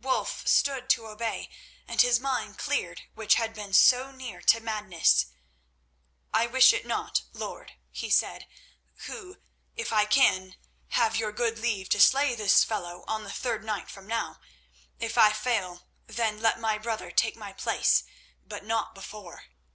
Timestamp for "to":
0.92-1.06, 4.40-4.58, 11.90-12.00